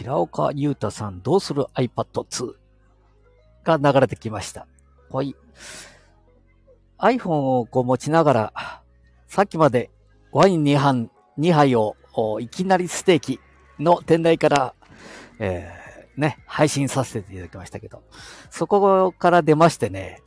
[0.00, 2.54] 平岡祐太さん、どうする iPad2
[3.64, 4.66] が流れてきました。
[5.10, 5.36] はい。
[6.98, 8.82] iPhone をこう持ちながら、
[9.28, 9.90] さっきまで
[10.32, 11.96] ワイン2杯 ,2 杯を
[12.40, 13.40] いきなりステーキ
[13.78, 14.74] の店内から、
[15.38, 18.02] えー、ね、配信させていただきましたけど、
[18.48, 20.22] そこから出ましてね、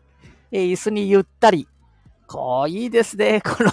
[0.51, 1.67] え、椅子にゆったり、
[2.27, 3.71] こう、いいですね、この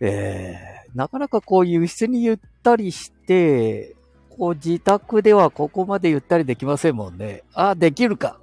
[0.00, 3.95] えー、なかなかこういう椅子にゆったりして、
[4.38, 7.42] こう自宅ではここまでゆったりできませんもんね。
[7.54, 8.38] あ、できるか。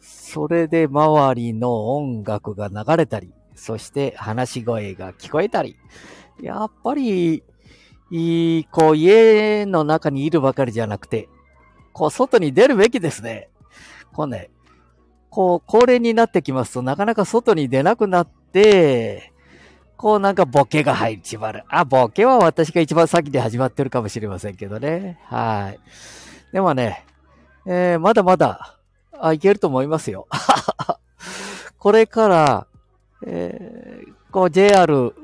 [0.00, 5.76] それで周りの音楽が流れたり、そして話し声が聞こえたり、
[6.42, 7.42] やっぱり、
[8.10, 11.28] いい、こう家の中にいるばかりじゃなくて、
[11.92, 13.48] こう外に出るべきですね。
[14.12, 14.50] こうね、
[15.30, 19.32] こう高齢になってきますとなかなか外に出なくなって、
[20.04, 21.64] こうなんかボケが入っちまる。
[21.66, 25.18] あ、ボケは私が一番先で始まってるかもしれませんけどね。
[25.24, 25.80] はい。
[26.52, 27.06] でもね、
[27.64, 28.76] えー、まだまだ、
[29.18, 30.28] あ、いけると思いますよ。
[31.80, 32.66] これから、
[33.26, 35.14] えー、こう JR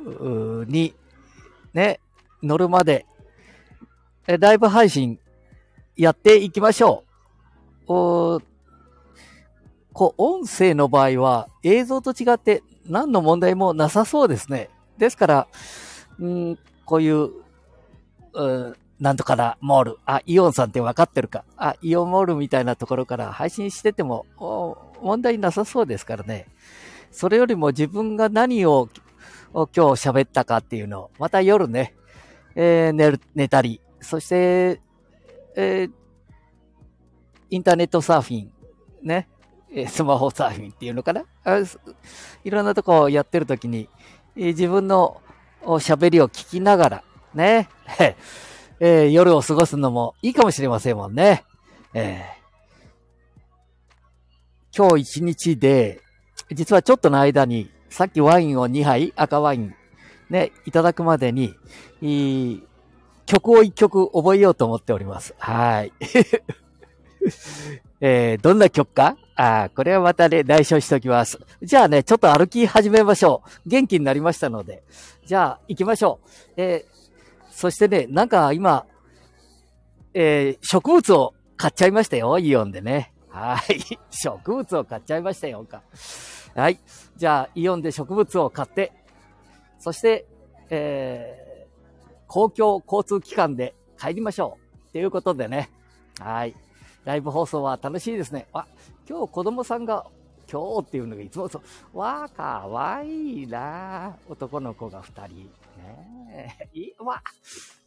[0.67, 0.95] に
[1.75, 2.01] ね、
[2.43, 3.05] 乗るまで、
[4.27, 5.19] えライブ配信
[5.95, 7.05] やっていきましょ
[7.87, 7.93] う。
[7.93, 8.41] お
[9.93, 14.71] こう、音声の場合は映像と違って何の問題もなさそうですね。
[14.99, 15.49] ですから、
[16.19, 17.31] うん、こういう、
[18.35, 19.99] うなんとかな、モール。
[20.05, 21.45] あ、イオンさんって分かってるか。
[21.57, 24.27] あ、イオンモールみたいなところから配信してても、
[25.01, 26.47] 問題なさそうですからね。
[27.11, 28.89] それよりも自分が何を
[29.53, 31.95] 今日喋ったかっていうのを、また夜ね、
[32.55, 34.81] えー、寝る、寝たり、そして、
[35.57, 35.91] えー、
[37.51, 38.53] インターネットサーフィン、
[39.03, 39.29] ね、
[39.89, 41.25] スマホサーフィンっていうのかな？
[42.45, 43.89] いろんなとこをやってるときに、
[44.35, 45.21] 自分の
[45.63, 47.05] 喋りを聞きながら、
[47.35, 47.69] ね、
[48.81, 51.45] えー、夜を過ごすのもいいかもしれませんもんね。
[51.95, 56.01] えー、今日一日で、
[56.51, 59.75] 実はちょっとの間に、さっきワインを2杯、赤ワイン、
[60.31, 61.55] ね、いただくまでに、
[62.01, 62.63] いい
[63.27, 65.35] 曲を1曲覚えようと思っております。
[65.39, 65.93] はい。
[68.01, 69.17] えー、どんな曲か？
[69.37, 71.39] あこれはまたね、内緒しておきます。
[71.63, 73.69] じゃあね、ちょっと歩き始めましょう。
[73.69, 74.83] 元気になりましたので。
[75.25, 76.31] じゃあ、行きましょう。
[76.57, 78.85] えー、そしてね、なんか今、
[80.13, 83.13] えー、植物を買っちゃいましたよ、イオンでね。
[83.29, 83.81] はい。
[84.11, 85.83] 植物を買っちゃいましたよ、か。
[86.55, 86.79] はい。
[87.17, 88.93] じゃあ、イオンで植物を買って、
[89.79, 90.27] そして、
[90.69, 94.59] えー、公共交通機関で帰りましょ
[94.91, 94.93] う。
[94.93, 95.71] ということでね。
[96.19, 96.55] はい。
[97.05, 98.47] ライブ放送は楽しいですね。
[98.53, 98.67] あ、
[99.09, 100.07] 今日子供さんが、
[100.51, 101.63] 今日っていうのがいつもそ
[101.95, 105.37] う、わーかわいいな男の子が二人。
[105.79, 107.23] ねえ、 いわ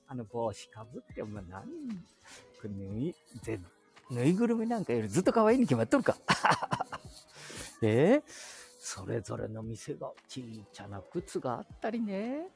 [0.07, 1.67] あの帽子かぶって、お前何、こ
[2.63, 3.59] れ縫い、ぜ、
[4.09, 6.17] ぬいぐるみなんかよりずっと可愛いに決まっとるか。
[7.81, 8.23] えー、
[8.79, 12.47] それぞれの店がちいちゃな靴があったりね。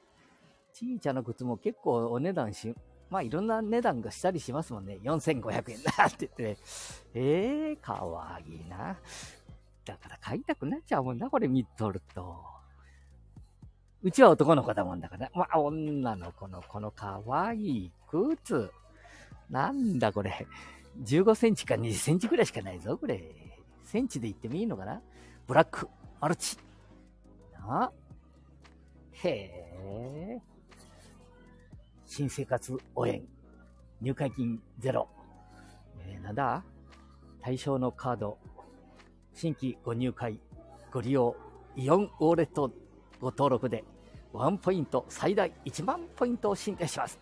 [0.74, 2.76] ちいちゃな靴も結構お値段し、
[3.10, 5.00] まあいろんな値段がしたりしますもんね。
[5.04, 6.58] 4500円だって言って、ね、
[7.14, 8.98] ええー、かわいいな。
[9.86, 12.44] だから買いたくなっちゃうもんな、これ見とると。
[14.04, 15.32] うちは男の子だもんだから。
[15.34, 18.70] まあ女の子のこのかわいい靴。
[19.50, 20.46] なんだこれ。
[21.04, 23.24] 15センチか20センチくらいしかないぞ、これ。
[23.84, 25.02] センチで言ってもいいのかな
[25.48, 25.88] ブラック、
[26.20, 26.58] マルチ。
[27.54, 27.92] な
[29.24, 30.42] へえ。
[32.08, 33.22] 新生活応援、
[34.02, 35.10] 入会金ゼロ。
[36.08, 36.64] えー、なんだ？
[37.42, 38.38] 対象のカード、
[39.34, 40.40] 新規ご入会、
[40.92, 41.36] ご利用、
[41.76, 42.72] イオンウォレット
[43.20, 43.84] ご登録で、
[44.32, 47.20] ワンポイント、最大1万ポイントを申請します。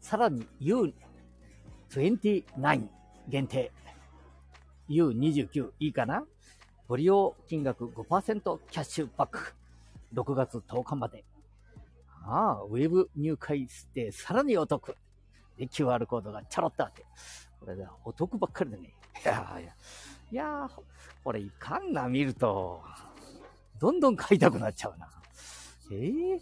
[0.00, 2.88] さらに U29
[3.28, 3.70] 限定、
[4.88, 6.24] U29 いいかな？
[6.88, 9.54] ご利用金額5%キャッシュバック。
[10.14, 11.24] 6月10日まで。
[12.26, 14.96] ああ、ウェブ入会してさらにお得。
[15.56, 17.04] で、QR コードがちょろっとあって。
[17.60, 18.94] これでお得ばっかりでね。
[19.24, 19.72] いやいや、
[20.32, 20.70] いや
[21.22, 22.82] これいかんな、見ると。
[23.80, 25.08] どんどん買いたくなっちゃうな。
[25.90, 26.40] ええ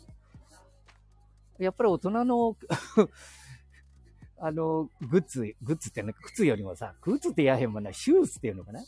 [1.59, 2.57] ー、やっぱり大人の
[4.39, 8.83] あの、グッズ、グッズってね、靴よりもさ、靴ってやへんもんな、シューズっていうのかな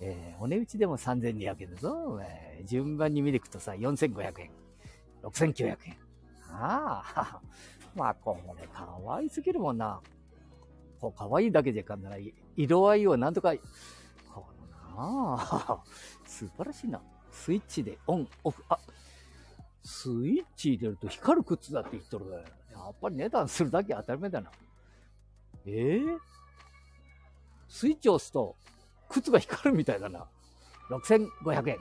[0.00, 2.20] えー、お値打ちでも3200円だぞ。
[2.22, 4.50] えー、順番に見ていくとさ、4500円、
[5.22, 5.96] 6900円、
[6.58, 7.40] ああ、
[7.94, 10.00] まあ、こうね、可愛すぎるもんな。
[11.00, 12.34] こう、可愛いだけじゃかんない。
[12.56, 13.54] 色合いをなんとか、
[14.32, 15.82] こうなあ、
[16.24, 17.00] 素晴らしいな。
[17.30, 18.78] スイッチでオン、オフ、あ、
[19.84, 22.30] スイッチ入れると光る靴だって言っとる。
[22.72, 24.50] やっぱり値段するだけ当たり前だな。
[25.66, 26.18] えー、
[27.68, 28.56] スイッチを押すと、
[29.08, 30.26] 靴が光るみたいだな。
[30.88, 31.78] 6500円。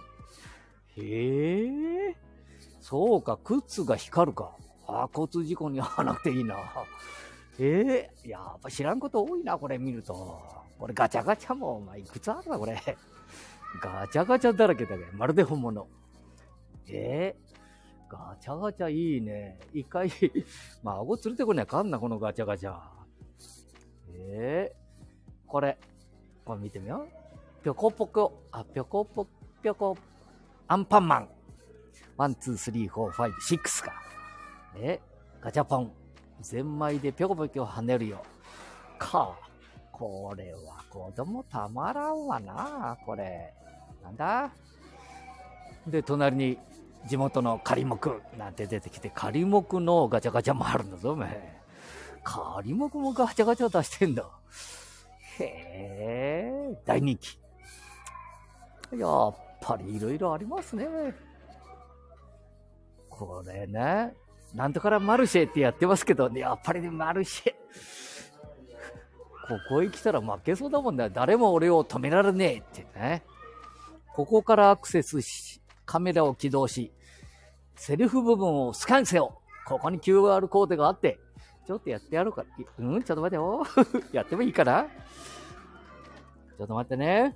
[0.97, 2.15] へえ。
[2.81, 4.55] そうか、靴が光るか。
[4.87, 6.57] あ交通事故に遭わなくていいな。
[7.57, 10.13] ええー、やっぱ知らんこと多いな、これ見ると。
[10.77, 12.75] これガチャガチャも、お前いくつあるな、これ。
[13.81, 15.87] ガチャガチャだらけだけまるで本物。
[16.87, 19.59] ええー、ガチャガチャいいね。
[19.73, 20.11] 一回、
[20.83, 22.77] まあ、顎連れてこにゃかんな、このガチャガチャ。
[24.11, 25.77] ええー、これ、
[26.43, 27.63] これ見てみよう。
[27.63, 29.27] ぴょこぽこ、あ、ぴょこぽ、
[29.63, 29.97] ぴょこ、
[30.67, 31.29] アンパンマン。
[32.17, 33.93] ワン、ツー、スリー、フォー、ファイブ、シックスか。
[34.77, 34.99] え、
[35.41, 35.91] ガチャポン。
[36.41, 38.21] ゼンマイでぴょこぴょこ跳ねるよ。
[38.97, 39.37] か。
[39.91, 43.53] これは子供たまらんわな、これ。
[44.03, 44.51] なんだ？
[45.87, 46.59] で、隣に
[47.05, 51.61] 地元の仮木なんて出てきて、仮木のガチャガチャもあるんだぞ、お前。
[52.23, 54.27] 仮木もガチャガチャ出してんだ。
[55.39, 57.39] へえ、大人気。
[58.97, 60.87] やっぱりいろいろありますね。
[63.09, 64.13] これね、
[64.53, 67.53] なんとからマルシェってやってますけど、ねやっぱりね、マルシェ。
[69.47, 71.09] ここへ来たら負けそうだもんね。
[71.09, 73.23] 誰も俺を止められねえってね。
[74.13, 76.91] ここからアクセスし、カメラを起動し、
[77.75, 79.41] セルフ部分をスキャンせよ。
[79.67, 81.19] ここに QR コードがあって、
[81.67, 82.45] ちょっとやってやろうか。
[82.79, 83.03] うん？
[83.03, 83.63] ちょっと待ってよ。
[84.13, 84.85] やってもいいかな？
[86.57, 87.35] ちょっと待ってね。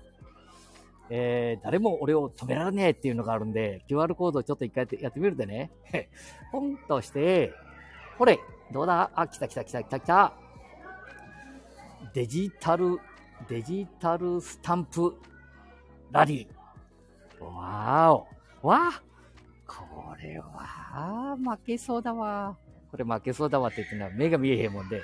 [1.09, 5.71] えー、誰も俺を止められねえっていうのがあるんで、QR コードをちょっと一回やってみるでね。
[6.51, 7.53] ポンとして、
[8.17, 8.39] ほれ、
[8.71, 9.09] どうだ？
[9.15, 10.33] あ、来た来た来た来た来た。
[12.13, 13.00] デジタル、
[13.47, 15.15] デジタルスタンプ
[16.11, 17.44] ラリー。
[17.44, 18.67] わーお。
[18.67, 19.01] わあ
[19.65, 22.57] これは、負けそうだわ。
[22.91, 25.01] これ負けそうだわって言ってのは目が見えへんもんで。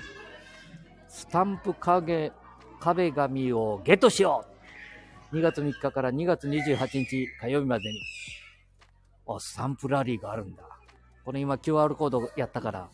[1.08, 2.31] スタンプ影、
[2.80, 4.55] 壁紙をゲットしよう
[5.36, 8.00] 2月3日から2月28日火曜日までに、
[9.28, 10.64] あ、スタンプラリーがあるんだ。
[11.26, 12.88] これ今 QR コードやったから、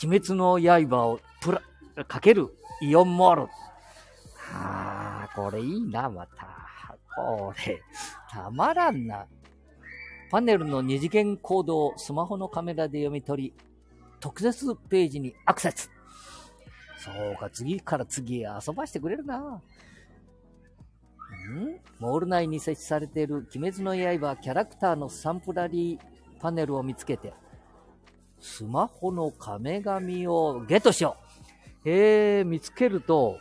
[0.00, 1.60] 鬼滅の刃をプラ、
[2.04, 3.42] かけるイオンモール。
[3.42, 3.48] は
[5.24, 6.46] あ、これいいな、また。
[7.16, 7.82] これ、
[8.30, 9.26] たまらんな。
[10.30, 13.54] パネルの二次元コードをスマホのカメラで読み取り、
[14.20, 15.90] 特設ページにアクセス。
[16.98, 19.60] そうか、次から次へ遊ばしてくれるな。
[21.48, 21.80] ん？
[21.98, 26.00] モール内に設置されている鬼滅の刃キャラクターのサンプラリー
[26.40, 27.32] パネルを見つけて、
[28.40, 31.16] スマホの壁紙をゲットしよ
[31.84, 33.38] うえー、見つけると、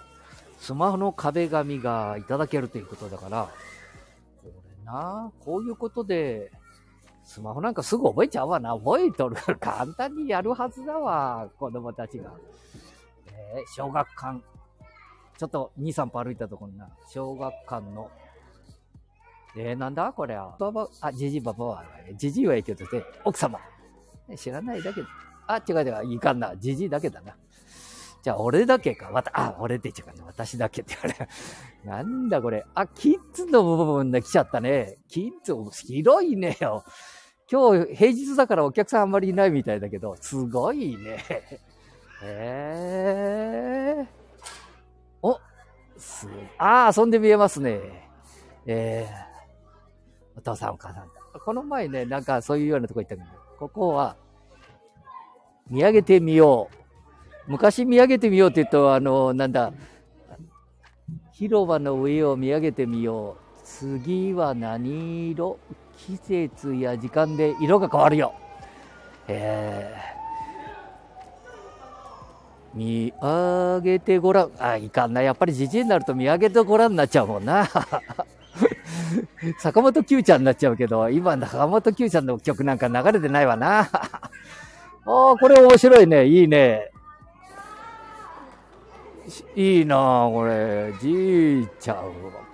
[0.59, 3.49] スマホの壁紙がいただけるということだから、
[4.41, 6.51] これな、こういうことで、
[7.23, 8.73] スマホなんかすぐ覚えちゃうわな。
[8.75, 9.35] 覚えとる。
[9.59, 12.31] 簡単にやるはずだわ、子供たちが。
[13.27, 14.41] えー、小学館
[15.39, 18.11] ちょっと2、3歩歩いたところにな、小学館の、
[19.55, 20.11] えー、なんだ？
[20.11, 20.57] これは。
[20.59, 21.85] ばば、あ、じじいばばは、
[22.17, 23.57] じじいはいいけどね、奥様。
[24.35, 25.01] 知らないだけ
[25.47, 26.57] あ、違う違う、いかんな。
[26.57, 27.37] じじいだけだな。
[28.21, 29.11] じゃあ、俺だけか。
[29.11, 30.23] また、あ、俺って言っちゃうかね。
[30.27, 31.31] 私だけって言われる。
[31.85, 32.65] なんだこれ。
[32.75, 34.97] あ、キッズの部分で来ちゃったね。
[35.07, 35.55] キッズ、
[35.87, 36.83] 広いねよ。
[37.49, 41.23] 今日平日だからお客さんあんまりいないみたいだけど、すごいね。
[42.21, 44.18] へえー。
[46.57, 47.79] ああ、遊んで見えますね。
[48.65, 51.07] ええー、お父さんお母さん。
[51.43, 53.27] この前ね、なんかそういうようなとこ行ったけど、
[53.57, 54.15] ここは、
[55.69, 56.69] 見上げてみよ
[57.47, 57.51] う。
[57.51, 59.71] 昔見上げてみようって言うと、あの、なんだ、
[61.33, 63.61] 広場の上を見上げてみよう。
[63.63, 65.57] 次は何色？
[65.97, 68.33] 季節や時間で色が変わるよ。
[69.27, 70.18] えー
[72.73, 74.51] 見上げてごらん。
[74.59, 75.21] あ、いかんな。
[75.21, 77.67] やっぱりじじいになると見上げてごらんになっちゃうもんな。
[79.59, 83.81] 坂本九ちゃんになっちゃうけど、今、坂本九ちゃんの曲なんか流れてないわな。
[83.89, 83.89] あ
[85.05, 86.25] あ、これ面白いね。
[86.25, 86.91] いいね。
[89.55, 90.93] いいなこれ。
[90.99, 92.03] じいちゃうわ。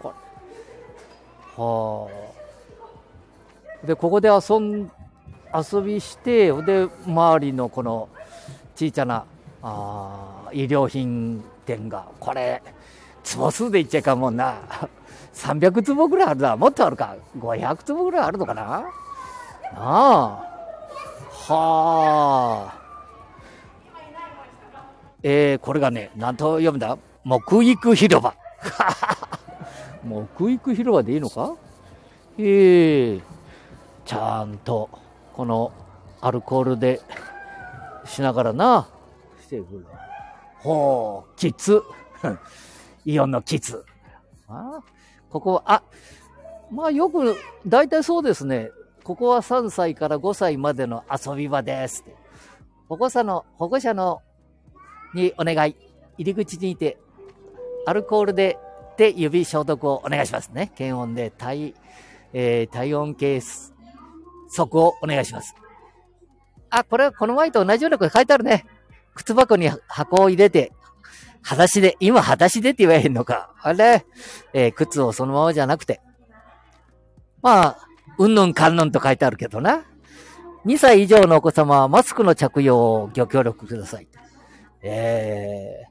[0.01, 0.13] こ
[1.57, 1.63] れ。
[1.63, 2.07] は
[3.83, 3.87] あ。
[3.87, 4.91] で、ここで遊ん、
[5.53, 8.09] 遊びして、で、周りのこの、
[8.75, 9.25] ちいちゃな
[9.67, 12.61] あ衣料品店が、これ、
[13.23, 14.57] 坪数で言っちゃいかんもんな。
[15.33, 16.55] 300坪ぐらいあるな。
[16.55, 17.15] もっとあるか。
[17.39, 18.85] 500坪ぐらいあるのかなな
[19.75, 20.45] あ。
[21.47, 22.73] はあ。
[25.23, 28.35] えー、これがね、なんと読むんだ木育広場。
[30.05, 31.55] 木育広場でいいのか？
[32.37, 33.21] ええー、
[34.05, 34.89] ちゃんと、
[35.33, 35.71] この
[36.21, 37.01] アルコールで
[38.05, 38.87] しながらな、
[39.63, 39.85] してくる。
[40.59, 41.81] ほう、キツ。
[43.05, 43.85] イオンのキツ。
[44.47, 44.81] あ
[45.29, 45.83] ここは、あ、
[46.71, 47.35] まあよく、
[47.67, 48.71] 大体そうですね。
[49.03, 52.03] ここは3歳から5歳までの遊び場です。
[52.89, 54.21] 保護者の、保護者の、
[55.13, 55.75] にお願い。
[56.17, 56.97] 入り口にいて、
[57.85, 58.57] アルコールで
[58.97, 60.71] 手指消毒をお願いしますね。
[60.75, 61.75] 検温で体、
[62.33, 63.41] えー、体温計
[64.55, 65.53] 測をお願いします。
[66.69, 68.65] あ、これはこの前と同じようなこと書いてあるね。
[69.15, 70.71] 靴箱に箱を入れて、
[71.41, 73.53] 裸足で、今裸足でって言わへんのか。
[73.61, 74.05] あれ、
[74.53, 76.01] えー、靴をそのままじゃなくて。
[77.41, 77.77] まあ、
[78.17, 79.83] うんぬんかんぬんと書いてあるけどな。
[80.65, 84.07] 2歳以上のお子様はマスクの着用をご協力ください。
[84.81, 85.83] え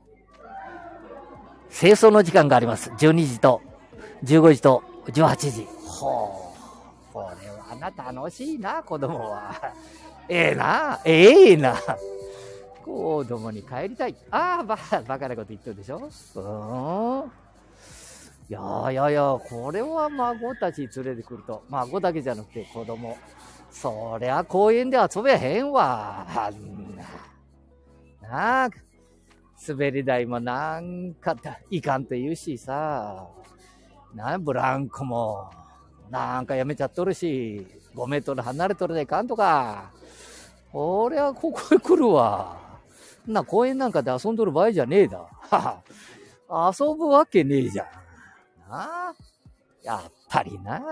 [1.70, 2.90] ー、清掃の時間があります。
[2.90, 3.62] 12時と、
[4.24, 5.68] 15時と、18時。
[5.86, 6.52] ほ
[7.10, 7.12] う。
[7.12, 9.72] これはな楽しいな、子供は。
[10.28, 11.76] ええな、ええな。
[12.84, 14.14] 子供に帰りたい。
[14.30, 14.76] ああ、ば、
[15.08, 17.30] バカなこと言ってるでしょうん。
[18.46, 23.16] いやいやいや、これは孫たち連れてくると、孫だけじゃなくて子供。
[23.70, 26.26] そりゃ公園で遊べへんわ。
[26.28, 28.70] あんななあ、
[29.66, 31.34] 滑り台もなんか
[31.70, 33.26] いかんと言うしさ。
[34.14, 35.50] なあブランコも、
[36.10, 39.90] なんかやめちゃっとるし、5メートル離れとるでいかんとか。
[40.74, 42.63] 俺はここへ来るわ。
[43.26, 45.18] な、公園なんかで遊んどる場合じゃねえだ。
[45.50, 45.82] は
[46.48, 46.72] は。
[46.78, 47.86] 遊ぶわけねえじゃん。
[48.68, 49.14] なあ。
[49.82, 50.82] やっぱりな。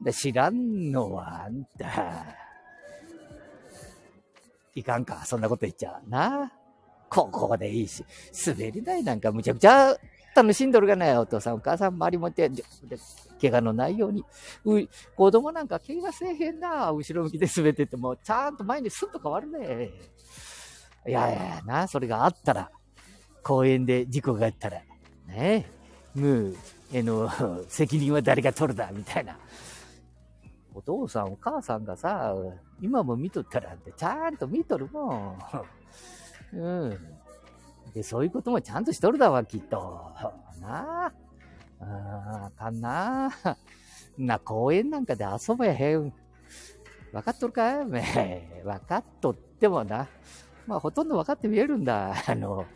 [0.00, 2.24] で、知らんのはあんた。
[4.74, 6.08] いかんか、そんなこと言っちゃう。
[6.08, 6.52] な。
[7.08, 8.04] ここでいいし、
[8.46, 9.96] 滑り台なんかむちゃくちゃ
[10.34, 12.48] 楽しんどるがなよ、お父さん、お母さん、周りもって、
[13.40, 14.24] 怪我のないように。
[14.64, 16.92] う、子供なんか怪我せえへんな。
[16.92, 19.90] 後ろ向きで滑ってても、ちゃんと前にスッと変わるね。
[21.06, 22.70] いやいやな、それがあったら、
[23.42, 24.80] 公園で事故があったら、
[25.26, 25.66] ね
[26.14, 26.56] え、もう、
[26.92, 27.30] あの、
[27.68, 29.38] 責任は誰が取るだ、みたいな。
[30.74, 32.34] お父さん、お母さんがさ、
[32.80, 35.38] 今も見とったらって、ちゃんと見とるもん。
[36.52, 36.98] うん。
[37.94, 40.12] で、そういうこともちゃんとしとるだわ、きっと。
[40.60, 41.12] なあ。
[41.80, 43.30] ああかんな。
[44.18, 46.12] な、公園なんかで遊べへん。
[47.12, 50.06] 分かっとるか め分かっとってもな。
[50.66, 52.14] まあ、ほとんど分かって見えるんだ。
[52.26, 52.66] あの、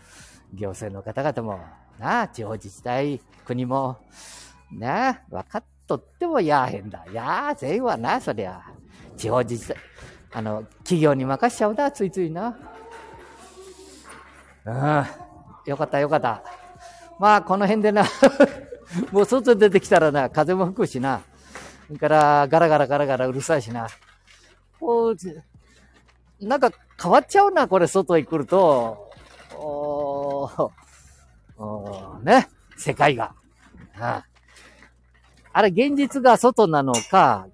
[0.52, 1.64] 行政の方々も、
[1.98, 3.98] なあ、地方自治体、国も、
[4.72, 7.04] なあ、分かっとってもやあへんだ。
[7.12, 8.62] やあ、全員はな、そりゃ。
[9.16, 9.76] 地方自治体、
[10.32, 12.56] あの、企業に任しちゃうだ、ついついな。
[14.64, 15.04] うん。
[15.66, 16.42] よかった、よかった。
[17.18, 18.04] まあ、この辺でな
[19.12, 21.22] もう外出てきたらな、風も吹くしな。
[21.86, 23.86] それから、ガラガラガラガラうるさいしな。
[24.80, 25.16] こう、
[26.40, 26.70] なんか
[27.00, 29.10] 変わっちゃうな、これ、外へ来ると。
[29.56, 30.70] おー、
[31.56, 33.34] おね、世界が。
[33.98, 34.24] あ
[35.52, 37.46] あれ、現実が外なのか、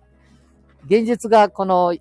[0.87, 1.95] 現実がこの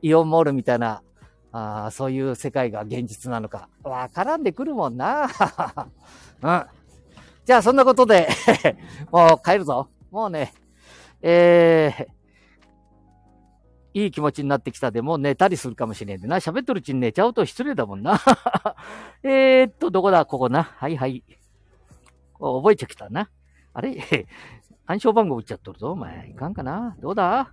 [0.00, 1.02] イオンモールみたいな、
[1.50, 5.28] あそういう世界が現実なのか、わからんでくるもんな。
[6.42, 6.66] うん。
[7.44, 8.28] じゃあ、そんなことで
[9.10, 9.88] もう帰るぞ。
[10.10, 10.52] もうね、
[11.20, 12.06] えー、
[13.98, 16.36] いい気持ちになってきたでも寝たりするかもしれんでな。
[16.36, 18.20] 喋っとるうちに寝ちゃうと失礼だもんな。
[19.24, 20.24] えっと、どこだ？
[20.24, 20.62] ここな。
[20.62, 21.24] はいはい。
[22.38, 23.28] 覚えちゃきたな。
[23.74, 24.26] あれ？
[24.86, 25.92] 暗証番号打っちゃっとるぞ。
[25.92, 27.52] お前、いかんかなどうだ？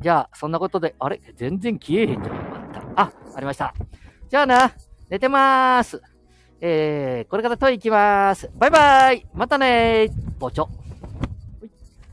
[0.00, 1.20] じゃあ、そんなことで、あれ？
[1.36, 2.92] 全然消えへんじゃん。
[2.96, 3.72] あ、ありました。
[4.28, 4.72] じゃあな、
[5.08, 6.02] 寝てまーす。
[6.60, 8.50] えー、これからトイ行きまーす。
[8.56, 10.38] バイバーイまたねー。
[10.38, 10.68] ぼちょ。